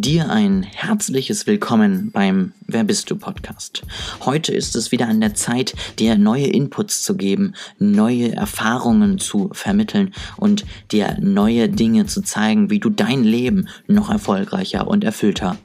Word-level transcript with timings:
Dir 0.00 0.30
ein 0.30 0.62
herzliches 0.62 1.48
Willkommen 1.48 2.12
beim 2.12 2.52
Wer 2.68 2.84
bist 2.84 3.10
du 3.10 3.16
Podcast. 3.16 3.82
Heute 4.24 4.54
ist 4.54 4.76
es 4.76 4.92
wieder 4.92 5.08
an 5.08 5.20
der 5.20 5.34
Zeit, 5.34 5.74
dir 5.98 6.16
neue 6.16 6.46
Inputs 6.46 7.02
zu 7.02 7.16
geben, 7.16 7.54
neue 7.80 8.32
Erfahrungen 8.32 9.18
zu 9.18 9.50
vermitteln 9.52 10.14
und 10.36 10.64
dir 10.92 11.16
neue 11.20 11.68
Dinge 11.68 12.06
zu 12.06 12.22
zeigen, 12.22 12.70
wie 12.70 12.78
du 12.78 12.90
dein 12.90 13.24
Leben 13.24 13.66
noch 13.88 14.08
erfolgreicher 14.08 14.86
und 14.86 15.02
erfüllter 15.02 15.56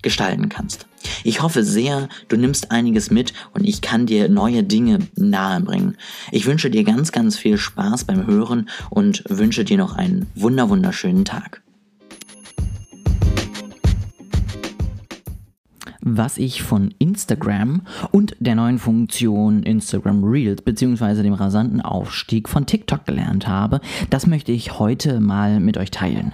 gestalten 0.00 0.48
kannst. 0.48 0.86
Ich 1.22 1.42
hoffe 1.42 1.62
sehr, 1.62 2.08
du 2.28 2.38
nimmst 2.38 2.70
einiges 2.70 3.10
mit 3.10 3.34
und 3.52 3.68
ich 3.68 3.82
kann 3.82 4.06
dir 4.06 4.30
neue 4.30 4.64
Dinge 4.64 5.00
nahebringen. 5.16 5.98
Ich 6.30 6.46
wünsche 6.46 6.70
dir 6.70 6.84
ganz, 6.84 7.12
ganz 7.12 7.36
viel 7.36 7.58
Spaß 7.58 8.04
beim 8.04 8.26
Hören 8.26 8.70
und 8.88 9.22
wünsche 9.28 9.66
dir 9.66 9.76
noch 9.76 9.96
einen 9.96 10.30
wunder 10.34 10.70
wunderschönen 10.70 11.26
Tag. 11.26 11.60
Was 16.02 16.36
ich 16.36 16.62
von 16.62 16.92
Instagram 16.98 17.82
und 18.10 18.36
der 18.40 18.54
neuen 18.54 18.78
Funktion 18.78 19.62
Instagram 19.62 20.24
Reels 20.24 20.62
bzw. 20.62 21.22
dem 21.22 21.34
rasanten 21.34 21.80
Aufstieg 21.80 22.48
von 22.48 22.66
TikTok 22.66 23.06
gelernt 23.06 23.46
habe, 23.46 23.80
das 24.10 24.26
möchte 24.26 24.52
ich 24.52 24.78
heute 24.78 25.20
mal 25.20 25.60
mit 25.60 25.78
euch 25.78 25.90
teilen. 25.90 26.32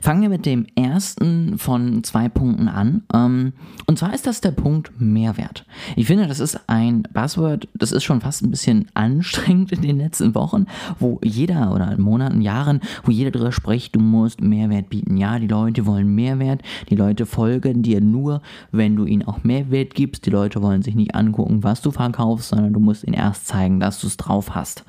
Fangen 0.00 0.22
wir 0.22 0.30
mit 0.30 0.46
dem 0.46 0.66
ersten 0.76 1.58
von 1.58 2.02
zwei 2.04 2.30
Punkten 2.30 2.68
an. 2.68 3.02
Ähm, 3.12 3.52
und 3.86 3.98
zwar 3.98 4.14
ist 4.14 4.26
das 4.26 4.40
der 4.40 4.52
Punkt 4.52 4.98
Mehrwert. 4.98 5.66
Ich 5.94 6.06
finde, 6.06 6.26
das 6.26 6.40
ist 6.40 6.58
ein 6.68 7.02
Buzzword, 7.12 7.68
das 7.74 7.92
ist 7.92 8.04
schon 8.04 8.22
fast 8.22 8.42
ein 8.42 8.50
bisschen 8.50 8.86
anstrengend 8.94 9.72
in 9.72 9.82
den 9.82 9.98
letzten 9.98 10.34
Wochen, 10.34 10.66
wo 10.98 11.20
jeder 11.22 11.74
oder 11.74 11.98
Monaten, 11.98 12.40
Jahren, 12.40 12.80
wo 13.04 13.10
jeder 13.10 13.30
darüber 13.30 13.52
spricht, 13.52 13.94
du 13.94 14.00
musst 14.00 14.40
Mehrwert 14.40 14.88
bieten. 14.88 15.18
Ja, 15.18 15.38
die 15.38 15.48
Leute 15.48 15.84
wollen 15.84 16.14
Mehrwert, 16.14 16.62
die 16.88 16.96
Leute 16.96 17.26
folgen 17.26 17.82
dir 17.82 18.00
nur, 18.00 18.40
wenn 18.72 18.96
du 18.96 19.04
ihnen 19.04 19.28
auch 19.28 19.44
Mehrwert 19.44 19.94
gibst. 19.94 20.24
Die 20.24 20.30
Leute 20.30 20.62
wollen 20.62 20.80
sich 20.82 20.94
nicht 20.94 21.14
angucken, 21.14 21.62
was 21.62 21.82
du 21.82 21.90
verkaufst, 21.90 22.48
sondern 22.48 22.72
du 22.72 22.80
musst 22.80 23.04
ihnen 23.04 23.14
erst 23.14 23.46
zeigen, 23.46 23.80
dass 23.80 24.00
du 24.00 24.06
es 24.06 24.16
drauf 24.16 24.54
hast. 24.54 24.84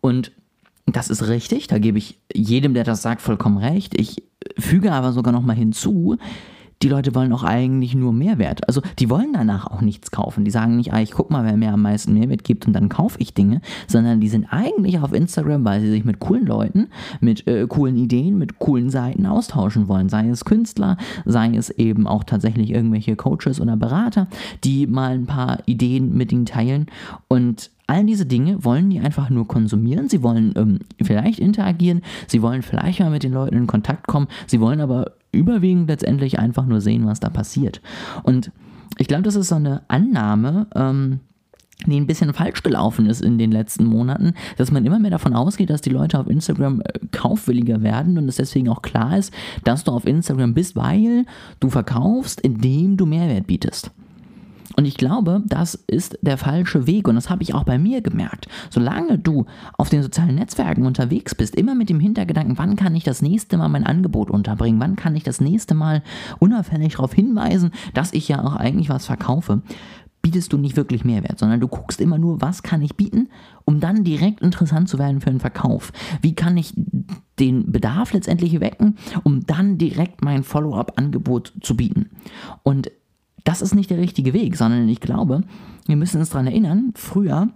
Und 0.00 0.30
das 0.96 1.10
ist 1.10 1.26
richtig, 1.28 1.66
da 1.66 1.78
gebe 1.78 1.98
ich 1.98 2.18
jedem, 2.32 2.74
der 2.74 2.84
das 2.84 3.02
sagt, 3.02 3.20
vollkommen 3.22 3.58
recht. 3.58 3.98
Ich 3.98 4.22
füge 4.58 4.92
aber 4.92 5.12
sogar 5.12 5.32
noch 5.32 5.42
mal 5.42 5.56
hinzu, 5.56 6.16
die 6.82 6.88
Leute 6.88 7.14
wollen 7.14 7.32
auch 7.32 7.42
eigentlich 7.42 7.94
nur 7.94 8.12
Mehrwert. 8.12 8.66
Also 8.68 8.82
die 8.98 9.10
wollen 9.10 9.32
danach 9.32 9.66
auch 9.66 9.80
nichts 9.80 10.10
kaufen. 10.10 10.44
Die 10.44 10.50
sagen 10.50 10.76
nicht, 10.76 10.92
ah, 10.92 11.00
ich 11.00 11.10
guck 11.10 11.30
mal, 11.30 11.44
wer 11.44 11.56
mir 11.56 11.72
am 11.72 11.82
meisten 11.82 12.14
Mehrwert 12.14 12.44
gibt 12.44 12.66
und 12.66 12.72
dann 12.72 12.88
kaufe 12.88 13.18
ich 13.20 13.34
Dinge, 13.34 13.60
sondern 13.86 14.20
die 14.20 14.28
sind 14.28 14.46
eigentlich 14.50 14.98
auf 15.00 15.12
Instagram, 15.12 15.64
weil 15.64 15.80
sie 15.80 15.90
sich 15.90 16.04
mit 16.04 16.20
coolen 16.20 16.46
Leuten, 16.46 16.88
mit 17.20 17.46
äh, 17.46 17.66
coolen 17.66 17.96
Ideen, 17.96 18.38
mit 18.38 18.58
coolen 18.58 18.90
Seiten 18.90 19.26
austauschen 19.26 19.88
wollen. 19.88 20.08
Sei 20.08 20.28
es 20.28 20.44
Künstler, 20.44 20.96
sei 21.24 21.54
es 21.56 21.70
eben 21.70 22.06
auch 22.06 22.24
tatsächlich 22.24 22.70
irgendwelche 22.70 23.16
Coaches 23.16 23.60
oder 23.60 23.76
Berater, 23.76 24.28
die 24.62 24.86
mal 24.86 25.14
ein 25.14 25.26
paar 25.26 25.58
Ideen 25.66 26.16
mit 26.16 26.32
ihnen 26.32 26.46
teilen 26.46 26.86
und 27.26 27.70
All 27.88 28.04
diese 28.04 28.26
Dinge 28.26 28.62
wollen 28.64 28.90
die 28.90 29.00
einfach 29.00 29.30
nur 29.30 29.48
konsumieren. 29.48 30.08
Sie 30.08 30.22
wollen 30.22 30.52
ähm, 30.56 30.78
vielleicht 31.02 31.40
interagieren. 31.40 32.02
Sie 32.26 32.42
wollen 32.42 32.62
vielleicht 32.62 33.00
mal 33.00 33.10
mit 33.10 33.22
den 33.22 33.32
Leuten 33.32 33.56
in 33.56 33.66
Kontakt 33.66 34.06
kommen. 34.06 34.28
Sie 34.46 34.60
wollen 34.60 34.80
aber 34.80 35.12
überwiegend 35.32 35.88
letztendlich 35.88 36.38
einfach 36.38 36.66
nur 36.66 36.82
sehen, 36.82 37.06
was 37.06 37.18
da 37.18 37.30
passiert. 37.30 37.80
Und 38.22 38.52
ich 38.98 39.08
glaube, 39.08 39.22
das 39.22 39.36
ist 39.36 39.48
so 39.48 39.54
eine 39.54 39.82
Annahme, 39.88 40.66
ähm, 40.74 41.20
die 41.86 41.98
ein 41.98 42.06
bisschen 42.06 42.34
falsch 42.34 42.62
gelaufen 42.62 43.06
ist 43.06 43.22
in 43.22 43.38
den 43.38 43.52
letzten 43.52 43.84
Monaten, 43.84 44.34
dass 44.56 44.72
man 44.72 44.84
immer 44.84 44.98
mehr 44.98 45.12
davon 45.12 45.34
ausgeht, 45.34 45.70
dass 45.70 45.80
die 45.80 45.90
Leute 45.90 46.18
auf 46.18 46.28
Instagram 46.28 46.80
äh, 46.80 46.92
kaufwilliger 47.12 47.82
werden 47.82 48.18
und 48.18 48.28
es 48.28 48.36
deswegen 48.36 48.68
auch 48.68 48.82
klar 48.82 49.16
ist, 49.16 49.32
dass 49.64 49.84
du 49.84 49.92
auf 49.92 50.06
Instagram 50.06 50.54
bist, 50.54 50.76
weil 50.76 51.24
du 51.60 51.70
verkaufst, 51.70 52.40
indem 52.40 52.96
du 52.96 53.06
Mehrwert 53.06 53.46
bietest. 53.46 53.92
Und 54.78 54.84
ich 54.84 54.96
glaube, 54.96 55.42
das 55.44 55.74
ist 55.74 56.20
der 56.22 56.38
falsche 56.38 56.86
Weg 56.86 57.08
und 57.08 57.16
das 57.16 57.28
habe 57.28 57.42
ich 57.42 57.52
auch 57.52 57.64
bei 57.64 57.78
mir 57.78 58.00
gemerkt. 58.00 58.46
Solange 58.70 59.18
du 59.18 59.46
auf 59.76 59.88
den 59.88 60.04
sozialen 60.04 60.36
Netzwerken 60.36 60.86
unterwegs 60.86 61.34
bist, 61.34 61.56
immer 61.56 61.74
mit 61.74 61.90
dem 61.90 61.98
Hintergedanken, 61.98 62.58
wann 62.58 62.76
kann 62.76 62.94
ich 62.94 63.02
das 63.02 63.20
nächste 63.20 63.56
Mal 63.56 63.68
mein 63.70 63.84
Angebot 63.84 64.30
unterbringen, 64.30 64.78
wann 64.78 64.94
kann 64.94 65.16
ich 65.16 65.24
das 65.24 65.40
nächste 65.40 65.74
Mal 65.74 66.04
unauffällig 66.38 66.92
darauf 66.92 67.12
hinweisen, 67.12 67.72
dass 67.92 68.12
ich 68.12 68.28
ja 68.28 68.44
auch 68.44 68.54
eigentlich 68.54 68.88
was 68.88 69.06
verkaufe, 69.06 69.62
bietest 70.22 70.52
du 70.52 70.58
nicht 70.58 70.76
wirklich 70.76 71.04
Mehrwert, 71.04 71.40
sondern 71.40 71.58
du 71.58 71.66
guckst 71.66 72.00
immer 72.00 72.18
nur, 72.18 72.40
was 72.40 72.62
kann 72.62 72.80
ich 72.80 72.94
bieten, 72.94 73.30
um 73.64 73.80
dann 73.80 74.04
direkt 74.04 74.42
interessant 74.42 74.88
zu 74.88 75.00
werden 75.00 75.20
für 75.20 75.30
einen 75.30 75.40
Verkauf. 75.40 75.92
Wie 76.22 76.36
kann 76.36 76.56
ich 76.56 76.72
den 77.38 77.72
Bedarf 77.72 78.12
letztendlich 78.12 78.60
wecken, 78.60 78.96
um 79.24 79.44
dann 79.46 79.78
direkt 79.78 80.22
mein 80.22 80.42
Follow-up-Angebot 80.42 81.52
zu 81.62 81.76
bieten. 81.76 82.10
Und 82.62 82.90
das 83.44 83.62
ist 83.62 83.74
nicht 83.74 83.90
der 83.90 83.98
richtige 83.98 84.32
Weg, 84.32 84.56
sondern 84.56 84.88
ich 84.88 85.00
glaube, 85.00 85.42
wir 85.86 85.96
müssen 85.96 86.20
uns 86.20 86.30
daran 86.30 86.46
erinnern, 86.46 86.92
früher 86.94 87.48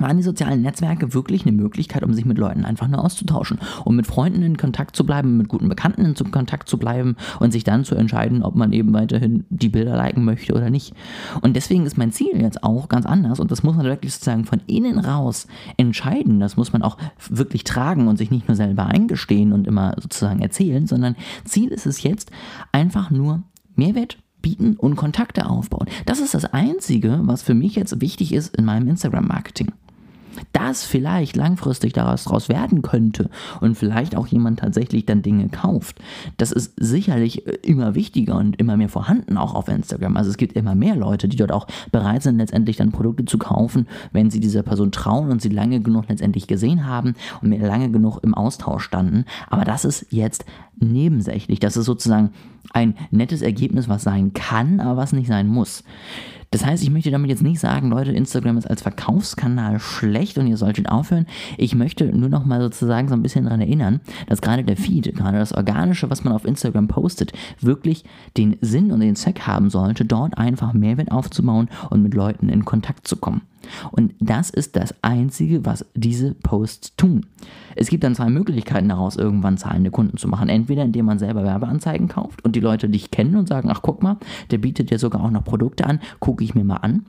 waren 0.00 0.16
die 0.16 0.22
sozialen 0.22 0.62
Netzwerke 0.62 1.14
wirklich 1.14 1.46
eine 1.46 1.56
Möglichkeit, 1.56 2.02
um 2.04 2.14
sich 2.14 2.24
mit 2.24 2.38
Leuten 2.38 2.64
einfach 2.64 2.88
nur 2.88 3.04
auszutauschen, 3.04 3.58
um 3.84 3.96
mit 3.96 4.06
Freunden 4.06 4.42
in 4.42 4.56
Kontakt 4.56 4.96
zu 4.96 5.04
bleiben, 5.04 5.36
mit 5.36 5.48
guten 5.48 5.68
Bekannten 5.68 6.04
in 6.04 6.14
Kontakt 6.30 6.68
zu 6.68 6.78
bleiben 6.78 7.16
und 7.40 7.52
sich 7.52 7.64
dann 7.64 7.84
zu 7.84 7.94
entscheiden, 7.94 8.42
ob 8.42 8.54
man 8.54 8.72
eben 8.72 8.92
weiterhin 8.92 9.44
die 9.50 9.68
Bilder 9.68 9.96
liken 9.96 10.24
möchte 10.24 10.54
oder 10.54 10.70
nicht. 10.70 10.94
Und 11.40 11.56
deswegen 11.56 11.86
ist 11.86 11.98
mein 11.98 12.12
Ziel 12.12 12.40
jetzt 12.40 12.62
auch 12.62 12.88
ganz 12.88 13.06
anders 13.06 13.40
und 13.40 13.50
das 13.50 13.62
muss 13.62 13.76
man 13.76 13.86
wirklich 13.86 14.14
sozusagen 14.14 14.44
von 14.44 14.60
innen 14.66 14.98
raus 14.98 15.46
entscheiden. 15.76 16.40
Das 16.40 16.56
muss 16.56 16.72
man 16.72 16.82
auch 16.82 16.96
wirklich 17.28 17.64
tragen 17.64 18.08
und 18.08 18.16
sich 18.16 18.30
nicht 18.30 18.48
nur 18.48 18.56
selber 18.56 18.86
eingestehen 18.86 19.52
und 19.52 19.66
immer 19.66 19.94
sozusagen 20.00 20.40
erzählen, 20.40 20.86
sondern 20.86 21.16
Ziel 21.44 21.68
ist 21.70 21.86
es 21.86 22.02
jetzt 22.02 22.30
einfach 22.72 23.10
nur 23.10 23.42
Mehrwert 23.74 24.18
bieten 24.42 24.76
und 24.76 24.96
Kontakte 24.96 25.48
aufbauen. 25.48 25.88
Das 26.06 26.20
ist 26.20 26.34
das 26.34 26.44
Einzige, 26.44 27.20
was 27.22 27.42
für 27.42 27.54
mich 27.54 27.74
jetzt 27.74 28.00
wichtig 28.00 28.32
ist 28.32 28.56
in 28.56 28.64
meinem 28.64 28.88
Instagram-Marketing 28.88 29.72
das 30.52 30.84
vielleicht 30.84 31.36
langfristig 31.36 31.92
daraus 31.92 32.48
werden 32.48 32.82
könnte 32.82 33.30
und 33.60 33.76
vielleicht 33.76 34.16
auch 34.16 34.26
jemand 34.26 34.60
tatsächlich 34.60 35.06
dann 35.06 35.22
Dinge 35.22 35.48
kauft, 35.48 35.98
das 36.36 36.52
ist 36.52 36.74
sicherlich 36.76 37.46
äh, 37.46 37.58
immer 37.62 37.94
wichtiger 37.94 38.36
und 38.36 38.56
immer 38.56 38.76
mehr 38.76 38.88
vorhanden 38.88 39.36
auch 39.36 39.54
auf 39.54 39.68
Instagram. 39.68 40.16
Also 40.16 40.30
es 40.30 40.36
gibt 40.36 40.54
immer 40.54 40.74
mehr 40.74 40.96
Leute, 40.96 41.28
die 41.28 41.36
dort 41.36 41.52
auch 41.52 41.66
bereit 41.92 42.22
sind, 42.22 42.38
letztendlich 42.38 42.76
dann 42.76 42.92
Produkte 42.92 43.24
zu 43.24 43.38
kaufen, 43.38 43.86
wenn 44.12 44.30
sie 44.30 44.40
dieser 44.40 44.62
Person 44.62 44.92
trauen 44.92 45.30
und 45.30 45.42
sie 45.42 45.48
lange 45.48 45.80
genug 45.80 46.08
letztendlich 46.08 46.46
gesehen 46.46 46.86
haben 46.86 47.14
und 47.42 47.52
lange 47.58 47.90
genug 47.90 48.18
im 48.22 48.34
Austausch 48.34 48.84
standen. 48.84 49.24
Aber 49.48 49.64
das 49.64 49.84
ist 49.84 50.06
jetzt 50.10 50.44
nebensächlich. 50.80 51.60
Das 51.60 51.76
ist 51.76 51.86
sozusagen 51.86 52.30
ein 52.72 52.94
nettes 53.10 53.42
Ergebnis, 53.42 53.88
was 53.88 54.02
sein 54.02 54.32
kann, 54.32 54.80
aber 54.80 54.96
was 54.96 55.12
nicht 55.12 55.28
sein 55.28 55.48
muss. 55.48 55.84
Das 56.50 56.64
heißt, 56.64 56.82
ich 56.82 56.90
möchte 56.90 57.10
damit 57.10 57.28
jetzt 57.28 57.42
nicht 57.42 57.60
sagen, 57.60 57.90
Leute, 57.90 58.12
Instagram 58.12 58.56
ist 58.56 58.68
als 58.68 58.82
Verkaufskanal 58.82 59.78
schlecht 59.80 60.38
und 60.38 60.46
ihr 60.46 60.56
solltet 60.56 60.88
aufhören. 60.88 61.26
Ich 61.58 61.74
möchte 61.74 62.06
nur 62.06 62.30
noch 62.30 62.46
mal 62.46 62.60
sozusagen 62.60 63.08
so 63.08 63.14
ein 63.14 63.22
bisschen 63.22 63.44
daran 63.44 63.60
erinnern, 63.60 64.00
dass 64.28 64.40
gerade 64.40 64.64
der 64.64 64.76
Feed, 64.76 65.14
gerade 65.14 65.38
das 65.38 65.52
Organische, 65.52 66.10
was 66.10 66.24
man 66.24 66.32
auf 66.32 66.44
Instagram 66.44 66.88
postet, 66.88 67.32
wirklich 67.60 68.04
den 68.36 68.56
Sinn 68.60 68.92
und 68.92 69.00
den 69.00 69.16
Zweck 69.16 69.40
haben 69.40 69.68
sollte, 69.68 70.04
dort 70.04 70.38
einfach 70.38 70.72
Mehrwert 70.72 71.12
aufzubauen 71.12 71.68
und 71.90 72.02
mit 72.02 72.14
Leuten 72.14 72.48
in 72.48 72.64
Kontakt 72.64 73.06
zu 73.06 73.16
kommen. 73.16 73.42
Und 73.90 74.14
das 74.20 74.50
ist 74.50 74.76
das 74.76 74.94
Einzige, 75.02 75.64
was 75.64 75.84
diese 75.94 76.34
Posts 76.34 76.96
tun. 76.96 77.26
Es 77.76 77.88
gibt 77.88 78.04
dann 78.04 78.14
zwei 78.14 78.28
Möglichkeiten 78.28 78.88
daraus, 78.88 79.16
irgendwann 79.16 79.58
zahlende 79.58 79.90
Kunden 79.90 80.16
zu 80.16 80.28
machen. 80.28 80.48
Entweder 80.48 80.82
indem 80.82 81.06
man 81.06 81.18
selber 81.18 81.44
Werbeanzeigen 81.44 82.08
kauft 82.08 82.44
und 82.44 82.56
die 82.56 82.60
Leute 82.60 82.88
dich 82.88 83.10
kennen 83.10 83.36
und 83.36 83.48
sagen, 83.48 83.68
ach 83.70 83.82
guck 83.82 84.02
mal, 84.02 84.18
der 84.50 84.58
bietet 84.58 84.90
dir 84.90 84.98
sogar 84.98 85.22
auch 85.22 85.30
noch 85.30 85.44
Produkte 85.44 85.86
an, 85.86 86.00
gucke 86.20 86.44
ich 86.44 86.54
mir 86.54 86.64
mal 86.64 86.76
an. 86.76 87.06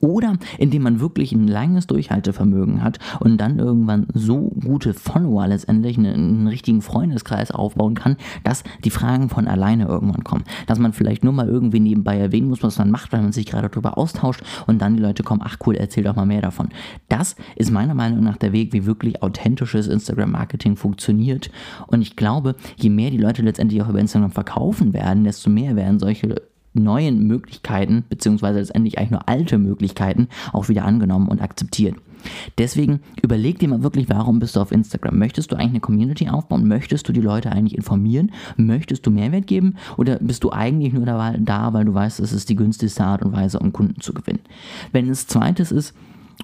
Oder 0.00 0.38
indem 0.58 0.82
man 0.82 1.00
wirklich 1.00 1.32
ein 1.32 1.46
langes 1.46 1.86
Durchhaltevermögen 1.86 2.82
hat 2.82 2.98
und 3.20 3.38
dann 3.38 3.58
irgendwann 3.58 4.06
so 4.14 4.50
gute 4.64 4.94
Follower 4.94 5.46
letztendlich 5.46 5.98
einen, 5.98 6.14
einen, 6.14 6.46
richtigen 6.46 6.80
Freundeskreis 6.80 7.50
aufbauen 7.50 7.94
kann, 7.94 8.16
dass 8.42 8.64
die 8.84 8.90
Fragen 8.90 9.28
von 9.28 9.46
alleine 9.46 9.86
irgendwann 9.86 10.24
kommen. 10.24 10.44
Dass 10.66 10.78
man 10.78 10.92
vielleicht 10.92 11.22
nur 11.22 11.34
mal 11.34 11.48
irgendwie 11.48 11.80
nebenbei 11.80 12.18
erwähnen 12.18 12.48
muss, 12.48 12.62
was 12.62 12.78
man 12.78 12.90
macht, 12.90 13.12
weil 13.12 13.20
man 13.20 13.32
sich 13.32 13.46
gerade 13.46 13.68
darüber 13.68 13.98
austauscht 13.98 14.42
und 14.66 14.80
dann 14.80 14.96
die 14.96 15.02
Leute 15.02 15.22
kommen, 15.22 15.42
ach 15.44 15.58
cool, 15.66 15.74
erzähl 15.74 16.04
doch 16.04 16.16
mal 16.16 16.26
mehr 16.26 16.42
davon. 16.42 16.70
Das 17.08 17.36
ist 17.56 17.70
meiner 17.70 17.94
Meinung 17.94 18.24
nach 18.24 18.38
der 18.38 18.52
Weg, 18.52 18.72
wie 18.72 18.86
wirklich 18.86 19.22
authentisches 19.22 19.86
Instagram-Marketing 19.86 20.76
funktioniert. 20.76 21.50
Und 21.88 22.00
ich 22.00 22.16
glaube, 22.16 22.56
je 22.76 22.90
mehr 22.90 23.10
die 23.10 23.18
Leute 23.18 23.42
letztendlich 23.42 23.82
auch 23.82 23.88
über 23.88 23.98
Instagram 23.98 24.30
verkaufen 24.30 24.94
werden, 24.94 25.24
desto 25.24 25.50
mehr 25.50 25.76
werden 25.76 25.98
solche 25.98 26.49
neuen 26.72 27.26
Möglichkeiten, 27.26 28.04
beziehungsweise 28.08 28.58
letztendlich 28.58 28.98
eigentlich 28.98 29.10
nur 29.10 29.28
alte 29.28 29.58
Möglichkeiten, 29.58 30.28
auch 30.52 30.68
wieder 30.68 30.84
angenommen 30.84 31.28
und 31.28 31.40
akzeptiert. 31.40 31.96
Deswegen 32.58 33.00
überleg 33.22 33.58
dir 33.58 33.68
mal 33.68 33.82
wirklich, 33.82 34.08
warum 34.08 34.40
bist 34.40 34.56
du 34.56 34.60
auf 34.60 34.72
Instagram? 34.72 35.18
Möchtest 35.18 35.50
du 35.50 35.56
eigentlich 35.56 35.70
eine 35.70 35.80
Community 35.80 36.28
aufbauen? 36.28 36.68
Möchtest 36.68 37.08
du 37.08 37.12
die 37.12 37.20
Leute 37.20 37.50
eigentlich 37.50 37.76
informieren? 37.76 38.32
Möchtest 38.56 39.06
du 39.06 39.10
Mehrwert 39.10 39.46
geben? 39.46 39.76
Oder 39.96 40.18
bist 40.18 40.44
du 40.44 40.52
eigentlich 40.52 40.92
nur 40.92 41.06
da, 41.06 41.72
weil 41.72 41.84
du 41.84 41.94
weißt, 41.94 42.20
es 42.20 42.32
ist 42.32 42.48
die 42.48 42.56
günstigste 42.56 43.04
Art 43.04 43.22
und 43.22 43.32
Weise, 43.32 43.58
um 43.58 43.72
Kunden 43.72 44.00
zu 44.00 44.12
gewinnen? 44.12 44.40
Wenn 44.92 45.08
es 45.08 45.26
zweites 45.26 45.72
ist, 45.72 45.94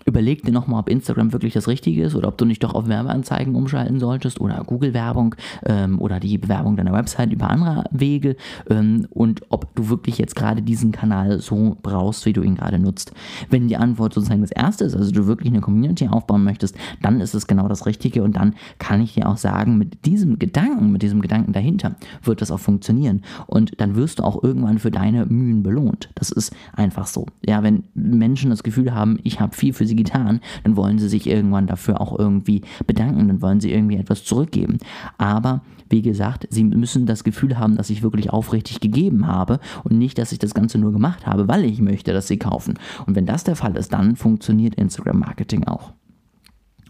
überleg 0.05 0.43
dir 0.43 0.53
nochmal, 0.53 0.81
ob 0.81 0.89
Instagram 0.89 1.33
wirklich 1.33 1.55
das 1.55 1.69
Richtige 1.69 2.05
ist 2.05 2.15
oder 2.15 2.29
ob 2.29 2.39
du 2.39 2.45
nicht 2.45 2.63
doch 2.63 2.75
auf 2.75 2.89
Werbeanzeigen 2.89 3.55
umschalten 3.55 3.99
solltest 3.99 4.41
oder 4.41 4.63
Google-Werbung 4.65 5.35
ähm, 5.65 6.01
oder 6.01 6.21
die 6.21 6.39
Bewerbung 6.39 6.77
deiner 6.77 6.93
Website 6.93 7.33
über 7.33 7.51
andere 7.51 7.85
Wege 7.91 8.37
ähm, 8.69 9.07
und 9.11 9.43
ob 9.49 9.75
du 9.75 9.89
wirklich 9.89 10.19
jetzt 10.19 10.37
gerade 10.37 10.63
diesen 10.63 10.93
Kanal 10.93 11.41
so 11.41 11.77
brauchst, 11.83 12.27
wie 12.27 12.33
du 12.33 12.43
ihn 12.43 12.57
gerade 12.57 12.79
nutzt. 12.79 13.13
Wenn 13.51 13.69
die 13.69 13.77
Antwort 13.77 14.15
sozusagen 14.15 14.43
das 14.43 14.53
erste 14.53 14.85
ist, 14.85 14.95
also 14.95 15.11
du 15.11 15.27
wirklich 15.27 15.53
eine 15.53 15.61
Community 15.61 16.09
aufbauen 16.09 16.45
möchtest, 16.45 16.77
dann 17.03 17.21
ist 17.21 17.35
es 17.35 17.47
genau 17.47 17.69
das 17.69 17.87
Richtige 17.87 18.23
und 18.23 18.37
dann 18.37 18.55
kann 18.79 19.01
ich 19.01 19.15
dir 19.15 19.29
auch 19.29 19.37
sagen, 19.37 19.79
mit 19.79 20.05
diesem 20.05 20.39
Gedanken, 20.39 20.93
mit 20.93 21.03
diesem 21.03 21.21
Gedanken 21.21 21.53
dahinter 21.53 21.97
wird 22.23 22.43
das 22.43 22.51
auch 22.51 22.61
funktionieren 22.61 23.23
und 23.47 23.81
dann 23.81 23.97
wirst 23.97 24.19
du 24.19 24.25
auch 24.25 24.43
irgendwann 24.43 24.79
für 24.79 24.91
deine 24.91 25.27
Mühen 25.27 25.63
belohnt. 25.63 26.11
Das 26.15 26.31
ist 26.31 26.55
einfach 26.75 27.07
so. 27.07 27.27
Ja, 27.45 27.63
wenn 27.63 27.85
Menschen 27.95 28.51
das 28.51 28.63
Gefühl 28.63 28.95
haben, 28.95 29.19
ich 29.23 29.41
habe 29.41 29.55
viel 29.55 29.73
für 29.73 29.86
sie 29.87 29.97
getan, 29.97 30.41
dann 30.65 30.77
wollen 30.77 30.99
sie 30.99 31.09
sich 31.09 31.27
irgendwann 31.27 31.67
dafür 31.67 32.01
auch 32.01 32.19
irgendwie 32.19 32.63
bedanken, 32.87 33.29
dann 33.29 33.43
wollen 33.43 33.61
sie 33.61 33.73
irgendwie 33.73 33.97
etwas 33.97 34.25
zurückgeben. 34.25 34.79
Aber 35.19 35.63
wie 35.89 36.03
gesagt, 36.03 36.47
sie 36.51 36.65
müssen 36.65 37.07
das 37.07 37.25
Gefühl 37.25 37.59
haben, 37.59 37.77
dass 37.77 37.91
ich 37.91 38.03
wirklich 38.03 38.31
aufrichtig 38.31 38.81
gegeben 38.81 39.27
habe 39.27 39.61
und 39.85 39.97
nicht, 39.99 40.19
dass 40.19 40.33
ich 40.33 40.39
das 40.39 40.55
Ganze 40.55 40.79
nur 40.79 40.93
gemacht 40.93 41.27
habe, 41.27 41.49
weil 41.49 41.65
ich 41.65 41.81
möchte, 41.81 42.13
dass 42.13 42.29
sie 42.29 42.39
kaufen. 42.39 42.75
Und 43.07 43.15
wenn 43.15 43.27
das 43.27 43.45
der 43.45 43.57
Fall 43.57 43.77
ist, 43.77 43.93
dann 43.93 44.17
funktioniert 44.17 44.75
Instagram 44.75 45.21
Marketing 45.21 45.65
auch. 45.65 45.93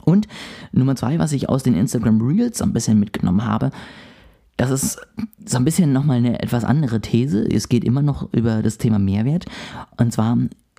Und 0.04 0.28
Nummer 0.72 0.94
zwei, 0.94 1.18
was 1.18 1.32
ich 1.32 1.48
aus 1.48 1.64
den 1.64 1.74
Instagram 1.74 2.20
Reels 2.20 2.62
ein 2.62 2.72
bisschen 2.72 3.00
mitgenommen 3.00 3.44
habe, 3.44 3.70
das 4.56 4.70
ist 4.70 4.98
so 5.44 5.58
ein 5.58 5.64
bisschen 5.64 5.92
nochmal 5.92 6.18
eine 6.18 6.40
etwas 6.42 6.64
andere 6.64 7.00
These. 7.00 7.44
Es 7.44 7.68
geht 7.68 7.84
immer 7.84 8.02
noch 8.02 8.32
über 8.32 8.62
das 8.62 8.78
Thema 8.78 8.98
Mehrwert. 8.98 9.44
Und 9.98 10.12
zwar 10.12 10.38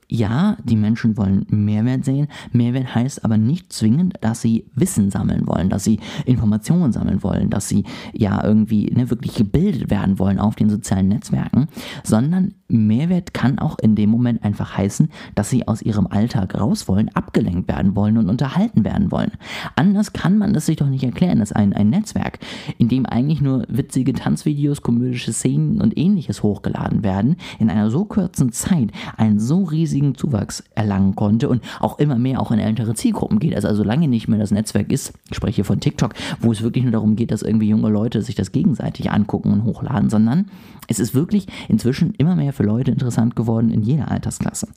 ja, 0.09 0.57
die 0.63 0.77
Menschen 0.77 1.17
wollen 1.17 1.45
Mehrwert 1.49 2.05
sehen. 2.05 2.27
Mehrwert 2.53 2.95
heißt 2.95 3.25
aber 3.25 3.37
nicht 3.37 3.73
zwingend, 3.73 4.15
dass 4.21 4.41
sie 4.41 4.65
Wissen 4.73 5.11
sammeln 5.11 5.47
wollen, 5.47 5.69
dass 5.69 5.83
sie 5.83 5.99
Informationen 6.25 6.93
sammeln 6.93 7.23
wollen, 7.23 7.49
dass 7.49 7.67
sie 7.67 7.83
ja 8.13 8.43
irgendwie 8.43 8.85
ne, 8.85 9.09
wirklich 9.09 9.35
gebildet 9.35 9.89
werden 9.89 10.17
wollen 10.17 10.39
auf 10.39 10.55
den 10.55 10.69
sozialen 10.69 11.09
Netzwerken, 11.09 11.67
sondern 12.03 12.53
Mehrwert 12.67 13.33
kann 13.33 13.59
auch 13.59 13.79
in 13.79 13.95
dem 13.95 14.09
Moment 14.09 14.43
einfach 14.43 14.77
heißen, 14.77 15.09
dass 15.35 15.49
sie 15.49 15.67
aus 15.67 15.81
ihrem 15.81 16.07
Alltag 16.07 16.59
raus 16.59 16.87
wollen, 16.87 17.09
abgelenkt 17.09 17.67
werden 17.67 17.95
wollen 17.95 18.17
und 18.17 18.29
unterhalten 18.29 18.83
werden 18.83 19.11
wollen. 19.11 19.31
Anders 19.75 20.13
kann 20.13 20.37
man 20.37 20.53
das 20.53 20.65
sich 20.65 20.77
doch 20.77 20.89
nicht 20.89 21.03
erklären, 21.03 21.39
dass 21.39 21.51
ein, 21.51 21.73
ein 21.73 21.89
Netzwerk, 21.89 22.39
in 22.77 22.89
dem 22.89 23.05
eigentlich 23.05 23.41
nur 23.41 23.65
witzige 23.69 24.13
Tanzvideos, 24.13 24.81
komödische 24.81 25.33
Szenen 25.33 25.81
und 25.81 25.97
ähnliches 25.97 26.43
hochgeladen 26.43 27.03
werden, 27.03 27.37
in 27.59 27.69
einer 27.69 27.89
so 27.89 28.05
kurzen 28.05 28.51
Zeit 28.51 28.91
einen 29.15 29.39
so 29.39 29.63
riesigen 29.63 30.15
Zuwachs 30.15 30.63
erlangen 30.75 31.15
konnte 31.15 31.49
und 31.49 31.63
auch 31.79 31.99
immer 31.99 32.17
mehr 32.17 32.41
auch 32.41 32.51
in 32.51 32.59
ältere 32.59 32.93
Zielgruppen 32.95 33.39
geht. 33.39 33.55
Also, 33.55 33.67
also 33.67 33.83
solange 33.83 34.07
nicht 34.07 34.27
mehr 34.27 34.39
das 34.39 34.51
Netzwerk 34.51 34.91
ist, 34.91 35.13
ich 35.29 35.35
spreche 35.37 35.63
von 35.63 35.79
TikTok, 35.79 36.13
wo 36.39 36.51
es 36.51 36.61
wirklich 36.61 36.83
nur 36.83 36.91
darum 36.91 37.15
geht, 37.15 37.31
dass 37.31 37.41
irgendwie 37.41 37.69
junge 37.69 37.89
Leute 37.89 38.21
sich 38.21 38.35
das 38.35 38.51
gegenseitig 38.51 39.11
angucken 39.11 39.51
und 39.51 39.63
hochladen, 39.63 40.09
sondern 40.09 40.47
es 40.87 40.99
ist 40.99 41.13
wirklich 41.13 41.47
inzwischen 41.67 42.13
immer 42.17 42.35
mehr 42.35 42.53
für 42.57 42.63
Leute 42.63 42.91
interessant 42.91 43.35
geworden 43.35 43.69
in 43.69 43.83
jeder 43.83 44.11
Altersklasse. 44.11 44.67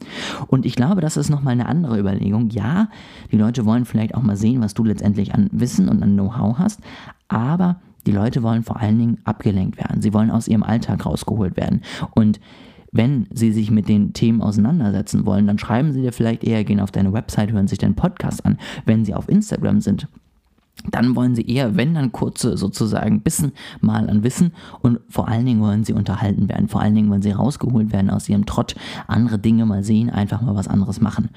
Und 0.47 0.67
ich 0.67 0.77
glaube, 0.77 1.01
das 1.01 1.17
ist 1.17 1.31
nochmal 1.31 1.53
eine 1.53 1.67
andere 1.67 1.99
Überlegung. 1.99 2.51
Ja, 2.51 2.89
die 3.33 3.37
Leute 3.37 3.65
wollen 3.67 3.85
vielleicht 3.85 4.15
auch 4.15 4.23
mal 4.23 4.37
sehen, 4.37 4.63
was 4.63 4.75
du 4.75 4.85
letztendlich 4.85 5.35
an 5.35 5.49
Wissen 5.51 5.89
und 5.89 6.03
an 6.03 6.13
Know-how 6.13 6.59
hast, 6.59 6.81
aber 7.29 7.81
die 8.07 8.13
Leute 8.13 8.43
wollen 8.43 8.63
vor 8.63 8.81
allen 8.81 8.99
Dingen 8.99 9.19
abgelenkt 9.25 9.77
werden. 9.79 10.01
Sie 10.01 10.15
wollen 10.15 10.31
aus 10.31 10.49
ihrem 10.49 10.63
Alltag 10.63 11.05
rausgeholt 11.05 11.57
werden. 11.57 11.83
Und 12.15 12.41
wenn 12.93 13.27
sie 13.33 13.53
sich 13.53 13.71
mit 13.71 13.89
den 13.89 14.13
Themen 14.13 14.43
auseinandersetzen 14.43 15.27
wollen, 15.27 15.47
dann 15.47 15.59
schreiben 15.59 15.93
sie 15.93 16.03
dir 16.03 16.13
vielleicht 16.13 16.45
eher, 16.45 16.65
gehen 16.65 16.81
auf 16.81 16.91
deine 16.91 17.13
Website, 17.13 17.53
hören 17.53 17.69
sich 17.69 17.79
deinen 17.79 17.95
Podcast 17.95 18.45
an. 18.45 18.59
Wenn 18.85 19.05
sie 19.05 19.15
auf 19.15 19.29
Instagram 19.29 19.81
sind, 19.81 20.09
dann 20.91 21.15
wollen 21.15 21.35
sie 21.35 21.47
eher, 21.47 21.77
wenn 21.77 21.95
dann 21.95 22.13
kurze 22.13 22.57
sozusagen 22.57 23.21
Bissen 23.21 23.53
mal 23.81 24.09
an 24.09 24.23
Wissen 24.23 24.53
und 24.81 25.01
vor 25.09 25.29
allen 25.29 25.45
Dingen 25.45 25.61
wollen 25.61 25.85
sie 25.85 25.93
unterhalten 25.93 26.49
werden. 26.49 26.69
Vor 26.69 26.81
allen 26.81 26.95
Dingen 26.95 27.11
wollen 27.11 27.23
sie 27.23 27.33
rausgeholt 27.33 27.93
werden 27.93 28.11
aus 28.11 28.29
ihrem 28.29 28.47
Trott, 28.47 28.75
andere 29.07 29.39
Dinge 29.39 29.67
mal 29.67 29.85
sehen, 29.85 30.11
einfach 30.11 30.41
mal 30.41 30.55
was 30.55 30.69
anderes 30.69 31.01
machen. 31.01 31.31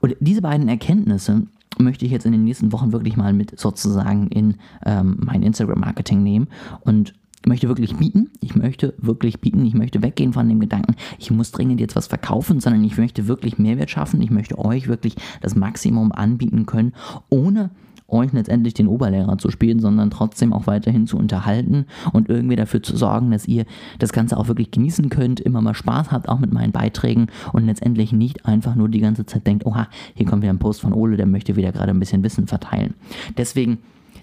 Und 0.00 0.16
diese 0.20 0.42
beiden 0.42 0.68
Erkenntnisse 0.68 1.46
möchte 1.78 2.04
ich 2.04 2.12
jetzt 2.12 2.26
in 2.26 2.32
den 2.32 2.44
nächsten 2.44 2.72
Wochen 2.72 2.92
wirklich 2.92 3.16
mal 3.16 3.32
mit 3.32 3.58
sozusagen 3.58 4.28
in 4.28 4.56
ähm, 4.84 5.16
mein 5.20 5.42
Instagram-Marketing 5.42 6.22
nehmen 6.22 6.48
und 6.80 7.14
möchte 7.46 7.68
wirklich 7.68 7.96
bieten. 7.96 8.30
Ich 8.40 8.54
möchte 8.54 8.94
wirklich 8.98 9.40
bieten. 9.40 9.64
Ich 9.64 9.74
möchte 9.74 10.02
weggehen 10.02 10.32
von 10.32 10.48
dem 10.48 10.60
Gedanken, 10.60 10.94
ich 11.18 11.30
muss 11.30 11.52
dringend 11.52 11.80
jetzt 11.80 11.96
was 11.96 12.06
verkaufen, 12.06 12.60
sondern 12.60 12.84
ich 12.84 12.96
möchte 12.96 13.28
wirklich 13.28 13.58
Mehrwert 13.58 13.90
schaffen. 13.90 14.22
Ich 14.22 14.30
möchte 14.30 14.58
euch 14.58 14.88
wirklich 14.88 15.16
das 15.40 15.54
Maximum 15.54 16.12
anbieten 16.12 16.66
können, 16.66 16.92
ohne 17.28 17.70
euch 18.14 18.32
letztendlich 18.32 18.74
den 18.74 18.88
Oberlehrer 18.88 19.38
zu 19.38 19.50
spielen, 19.50 19.80
sondern 19.80 20.10
trotzdem 20.10 20.52
auch 20.52 20.66
weiterhin 20.66 21.06
zu 21.06 21.16
unterhalten 21.16 21.86
und 22.12 22.28
irgendwie 22.28 22.56
dafür 22.56 22.82
zu 22.82 22.96
sorgen, 22.96 23.30
dass 23.30 23.46
ihr 23.46 23.64
das 23.98 24.12
Ganze 24.12 24.36
auch 24.36 24.48
wirklich 24.48 24.70
genießen 24.70 25.08
könnt, 25.08 25.40
immer 25.40 25.60
mal 25.60 25.74
Spaß 25.74 26.12
habt, 26.12 26.28
auch 26.28 26.38
mit 26.38 26.52
meinen 26.52 26.72
Beiträgen 26.72 27.26
und 27.52 27.66
letztendlich 27.66 28.12
nicht 28.12 28.46
einfach 28.46 28.74
nur 28.74 28.88
die 28.88 29.00
ganze 29.00 29.26
Zeit 29.26 29.46
denkt, 29.46 29.66
oha, 29.66 29.88
hier 30.14 30.26
kommt 30.26 30.42
wieder 30.42 30.52
ein 30.52 30.58
Post 30.58 30.80
von 30.80 30.92
Ole, 30.92 31.16
der 31.16 31.26
möchte 31.26 31.56
wieder 31.56 31.72
gerade 31.72 31.90
ein 31.90 32.00
bisschen 32.00 32.22
Wissen 32.22 32.46
verteilen. 32.46 32.94
Deswegen 33.36 33.78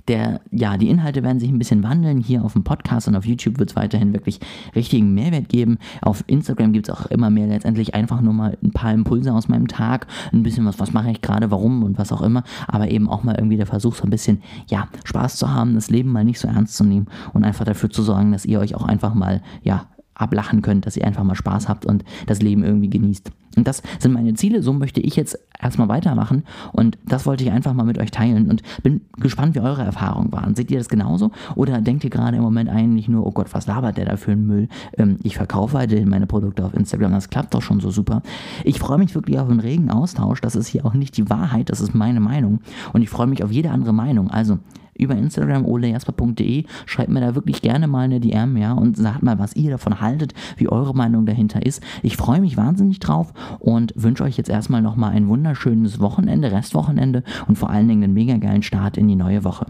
der, 0.07 0.41
ja, 0.51 0.77
die 0.77 0.89
Inhalte 0.89 1.23
werden 1.23 1.39
sich 1.39 1.49
ein 1.49 1.57
bisschen 1.57 1.83
wandeln. 1.83 2.19
Hier 2.19 2.43
auf 2.43 2.53
dem 2.53 2.63
Podcast 2.63 3.07
und 3.07 3.15
auf 3.15 3.25
YouTube 3.25 3.59
wird 3.59 3.71
es 3.71 3.75
weiterhin 3.75 4.13
wirklich 4.13 4.39
richtigen 4.75 5.13
Mehrwert 5.13 5.49
geben. 5.49 5.77
Auf 6.01 6.23
Instagram 6.27 6.73
gibt 6.73 6.89
es 6.89 6.95
auch 6.95 7.05
immer 7.07 7.29
mehr 7.29 7.47
letztendlich 7.47 7.95
einfach 7.95 8.21
nur 8.21 8.33
mal 8.33 8.57
ein 8.63 8.71
paar 8.71 8.93
Impulse 8.93 9.33
aus 9.33 9.47
meinem 9.47 9.67
Tag, 9.67 10.07
ein 10.31 10.43
bisschen 10.43 10.65
was, 10.65 10.79
was 10.79 10.93
mache 10.93 11.11
ich 11.11 11.21
gerade, 11.21 11.51
warum 11.51 11.83
und 11.83 11.97
was 11.97 12.11
auch 12.11 12.21
immer, 12.21 12.43
aber 12.67 12.89
eben 12.89 13.09
auch 13.09 13.23
mal 13.23 13.35
irgendwie 13.35 13.57
der 13.57 13.67
Versuch, 13.67 13.95
so 13.95 14.03
ein 14.03 14.09
bisschen, 14.09 14.41
ja, 14.67 14.87
Spaß 15.03 15.37
zu 15.37 15.53
haben, 15.53 15.75
das 15.75 15.89
Leben 15.89 16.11
mal 16.11 16.23
nicht 16.23 16.39
so 16.39 16.47
ernst 16.47 16.75
zu 16.75 16.83
nehmen 16.83 17.07
und 17.33 17.43
einfach 17.43 17.65
dafür 17.65 17.89
zu 17.89 18.03
sorgen, 18.03 18.31
dass 18.31 18.45
ihr 18.45 18.59
euch 18.59 18.75
auch 18.75 18.83
einfach 18.83 19.13
mal, 19.13 19.41
ja, 19.63 19.85
ablachen 20.21 20.61
könnt, 20.61 20.85
dass 20.85 20.97
ihr 20.97 21.05
einfach 21.05 21.23
mal 21.23 21.35
Spaß 21.35 21.67
habt 21.67 21.85
und 21.85 22.03
das 22.27 22.41
Leben 22.41 22.63
irgendwie 22.63 22.89
genießt. 22.89 23.31
Und 23.57 23.67
das 23.67 23.83
sind 23.99 24.13
meine 24.13 24.33
Ziele, 24.33 24.63
so 24.63 24.71
möchte 24.71 25.01
ich 25.01 25.15
jetzt 25.17 25.37
erstmal 25.61 25.89
weitermachen 25.89 26.43
und 26.71 26.97
das 27.05 27.25
wollte 27.25 27.43
ich 27.43 27.51
einfach 27.51 27.73
mal 27.73 27.83
mit 27.83 27.99
euch 27.99 28.09
teilen 28.09 28.49
und 28.49 28.61
bin 28.81 29.01
gespannt, 29.17 29.55
wie 29.55 29.59
eure 29.59 29.83
Erfahrungen 29.83 30.31
waren. 30.31 30.55
Seht 30.55 30.71
ihr 30.71 30.77
das 30.77 30.87
genauso 30.87 31.31
oder 31.55 31.81
denkt 31.81 32.03
ihr 32.03 32.09
gerade 32.09 32.37
im 32.37 32.43
Moment 32.43 32.69
eigentlich 32.69 33.09
nur, 33.09 33.25
oh 33.25 33.31
Gott, 33.31 33.53
was 33.53 33.67
labert 33.67 33.97
der 33.97 34.05
da 34.05 34.15
für 34.15 34.31
einen 34.31 34.47
Müll? 34.47 34.69
Ähm, 34.97 35.17
ich 35.23 35.35
verkaufe 35.35 35.73
weiterhin 35.73 36.09
meine 36.09 36.27
Produkte 36.27 36.63
auf 36.63 36.73
Instagram, 36.73 37.11
das 37.11 37.29
klappt 37.29 37.53
doch 37.53 37.61
schon 37.61 37.81
so 37.81 37.91
super. 37.91 38.21
Ich 38.63 38.79
freue 38.79 38.97
mich 38.97 39.13
wirklich 39.15 39.37
auf 39.37 39.49
einen 39.49 39.59
regen 39.59 39.91
Austausch, 39.91 40.39
das 40.39 40.55
ist 40.55 40.67
hier 40.67 40.85
auch 40.85 40.93
nicht 40.93 41.17
die 41.17 41.29
Wahrheit, 41.29 41.69
das 41.69 41.81
ist 41.81 41.93
meine 41.93 42.21
Meinung 42.21 42.61
und 42.93 43.01
ich 43.01 43.09
freue 43.09 43.27
mich 43.27 43.43
auf 43.43 43.51
jede 43.51 43.71
andere 43.71 43.93
Meinung. 43.93 44.31
Also 44.31 44.59
über 45.01 45.15
Instagram 45.15 45.65
olejasper.de. 45.65 46.65
Schreibt 46.85 47.09
mir 47.09 47.21
da 47.21 47.35
wirklich 47.35 47.61
gerne 47.61 47.87
mal 47.87 48.01
eine 48.01 48.19
DM, 48.19 48.55
ja, 48.57 48.73
und 48.73 48.95
sagt 48.95 49.23
mal, 49.23 49.39
was 49.39 49.55
ihr 49.55 49.71
davon 49.71 49.99
haltet, 50.11 50.33
wie 50.57 50.69
eure 50.69 50.93
Meinung 50.93 51.25
dahinter 51.25 51.65
ist. 51.65 51.81
Ich 52.03 52.17
freue 52.17 52.41
mich 52.41 52.57
wahnsinnig 52.57 52.99
drauf 52.99 53.33
und 53.59 53.93
wünsche 53.95 54.23
euch 54.23 54.37
jetzt 54.37 54.49
erstmal 54.49 54.81
nochmal 54.81 55.11
ein 55.11 55.29
wunderschönes 55.29 55.99
Wochenende, 55.99 56.51
Restwochenende 56.51 57.23
und 57.47 57.57
vor 57.57 57.69
allen 57.69 57.87
Dingen 57.87 58.03
einen 58.03 58.13
mega 58.13 58.37
geilen 58.37 58.63
Start 58.63 58.97
in 58.97 59.07
die 59.07 59.15
neue 59.15 59.43
Woche. 59.43 59.67